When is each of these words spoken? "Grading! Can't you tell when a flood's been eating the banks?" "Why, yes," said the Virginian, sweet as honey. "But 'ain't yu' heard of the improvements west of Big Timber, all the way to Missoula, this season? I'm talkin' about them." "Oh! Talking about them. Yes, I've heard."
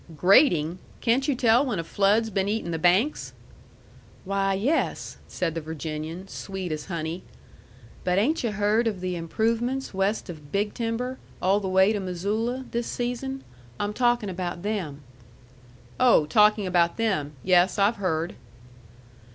"Grading! 0.17 0.79
Can't 0.99 1.27
you 1.27 1.35
tell 1.35 1.63
when 1.63 1.77
a 1.77 1.83
flood's 1.83 2.31
been 2.31 2.49
eating 2.49 2.71
the 2.71 2.79
banks?" 2.79 3.33
"Why, 4.25 4.55
yes," 4.55 5.17
said 5.27 5.53
the 5.53 5.61
Virginian, 5.61 6.27
sweet 6.27 6.71
as 6.71 6.85
honey. 6.85 7.21
"But 8.03 8.17
'ain't 8.17 8.43
yu' 8.43 8.49
heard 8.53 8.87
of 8.87 8.99
the 8.99 9.15
improvements 9.15 9.93
west 9.93 10.27
of 10.27 10.51
Big 10.51 10.73
Timber, 10.73 11.19
all 11.39 11.59
the 11.59 11.69
way 11.69 11.93
to 11.93 11.99
Missoula, 11.99 12.65
this 12.71 12.87
season? 12.87 13.43
I'm 13.79 13.93
talkin' 13.93 14.27
about 14.29 14.63
them." 14.63 15.03
"Oh! 15.99 16.25
Talking 16.25 16.65
about 16.65 16.97
them. 16.97 17.33
Yes, 17.43 17.77
I've 17.77 17.97
heard." 17.97 18.33